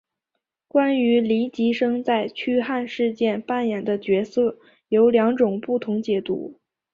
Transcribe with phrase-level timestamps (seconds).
[0.67, 4.57] 关于黎吉生在驱汉事件扮演的角色
[4.89, 6.57] 有两种不同解读。